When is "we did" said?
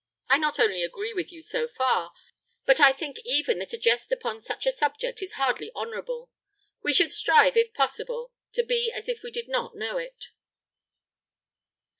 9.21-9.47